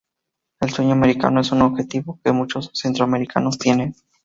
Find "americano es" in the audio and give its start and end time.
0.93-1.51